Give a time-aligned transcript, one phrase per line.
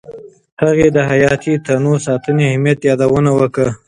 [0.63, 3.69] هغې د حیاتي تنوع ساتنې اهمیت یادونه وکړه.